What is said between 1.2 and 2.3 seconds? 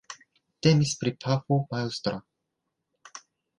pafo majstra.